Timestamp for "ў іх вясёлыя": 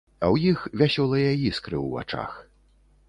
0.33-1.31